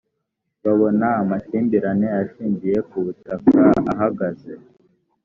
[0.63, 3.61] babona amakimbirane ashingiye ku butaka
[3.91, 4.51] ahagaze